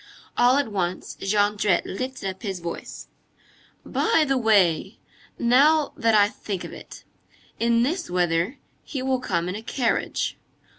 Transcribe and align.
All 0.35 0.57
at 0.57 0.71
once, 0.71 1.15
Jondrette 1.21 1.85
lifted 1.85 2.27
up 2.27 2.41
his 2.41 2.59
voice:— 2.59 3.05
"By 3.85 4.25
the 4.27 4.35
way! 4.35 4.97
Now 5.37 5.93
that 5.95 6.15
I 6.15 6.27
think 6.27 6.63
of 6.63 6.73
it. 6.73 7.03
In 7.59 7.83
this 7.83 8.09
weather, 8.09 8.57
he 8.83 9.03
will 9.03 9.19
come 9.19 9.47
in 9.47 9.53
a 9.53 9.61
carriage. 9.61 10.39